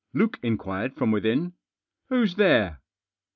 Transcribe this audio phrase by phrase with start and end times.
[0.15, 1.53] Luke ipqilired from within—
[2.09, 2.81] "Who's there?"